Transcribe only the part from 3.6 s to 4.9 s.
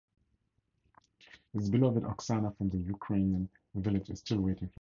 village is still waiting for him.